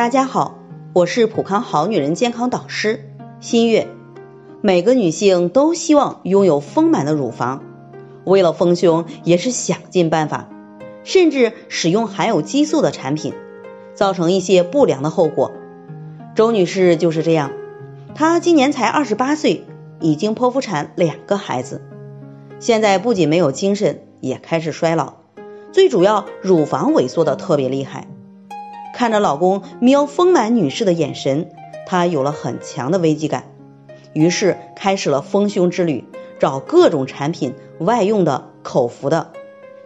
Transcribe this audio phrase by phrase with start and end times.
[0.00, 0.56] 大家好，
[0.94, 3.86] 我是普康好女人健康导师新月。
[4.62, 7.62] 每个女性都希望拥有丰满的乳房，
[8.24, 10.48] 为了丰胸也是想尽办法，
[11.04, 13.34] 甚至使用含有激素的产品，
[13.92, 15.52] 造成一些不良的后果。
[16.34, 17.50] 周女士就是这样，
[18.14, 19.66] 她今年才二十八岁，
[20.00, 21.82] 已经剖腹产两个孩子，
[22.58, 25.16] 现在不仅没有精神，也开始衰老，
[25.72, 28.06] 最主要乳房萎缩的特别厉害。
[28.92, 31.50] 看着老公瞄丰满女士的眼神，
[31.86, 33.44] 她有了很强的危机感，
[34.12, 36.04] 于是开始了丰胸之旅，
[36.38, 39.32] 找各种产品，外用的、口服的，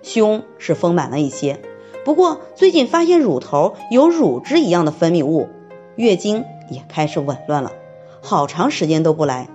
[0.03, 1.61] 胸是丰满了一些。
[2.05, 5.49] 不过最近发现乳头有乳汁一样的分泌物，
[5.97, 7.73] 月经也开始紊乱了，
[8.21, 9.49] 好长时间都不来。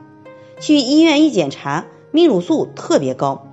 [0.60, 3.49] 去医院一检查，泌乳素特别高。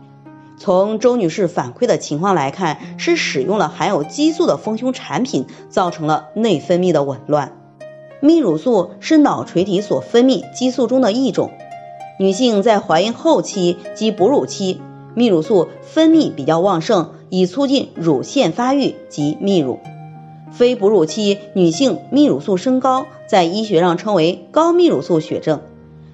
[0.59, 7.53] 从周女士反馈的情况来看，是使用了含有激素的丰胸产品，造成了内分泌的紊乱。
[8.23, 11.51] 泌乳素是脑垂体所分泌激素中的一种，
[12.19, 14.81] 女性在怀孕后期及哺乳期，
[15.15, 19.79] 泌乳素分泌比较旺盛，以促进乳腺发育及泌乳。
[20.51, 25.61] 非哺乳期女性泌乳素升高，在医学上称为高泌乳素血症，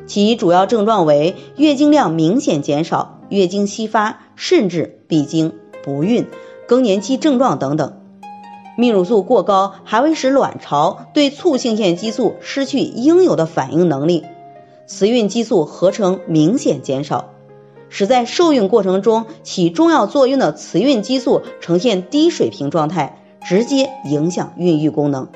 [0.07, 3.21] 其主要症状为月经量明显减少。
[3.33, 6.27] 月经稀发，甚至闭经、不孕、
[6.69, 7.99] 更年期症状等等。
[8.77, 14.25] 泌乳素过高还会使卵巢对促性腺激素失去应有的反应能力，
[14.87, 17.31] 雌孕激素合成明显减少，
[17.89, 25.29] 使在受孕过程中起重要作用的雌孕激素呈现低水平状态，直接影响孕育功能。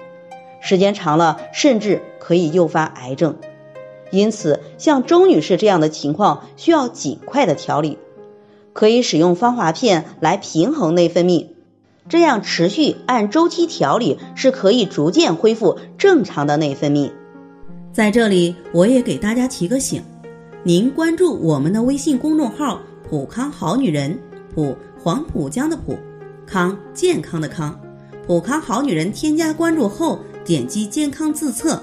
[0.61, 3.37] 时间长了，甚至可以诱发癌症。
[4.11, 7.99] 因此，像周女士这样的情况需要尽快的调理，
[8.73, 11.47] 可以使用芳华片来平衡内分泌，
[12.09, 17.11] 这样持续按周期调理是可以逐渐恢复正常的内分泌。
[17.93, 20.03] 在这里，我也给大家提个醒，
[20.63, 24.17] 您关注我们的微信公众号“普康好女人”，
[24.55, 25.97] 普黄浦江的浦，
[26.47, 27.79] 康健康的康，
[28.27, 31.83] 普康好女人添加关注后，点击健康自测。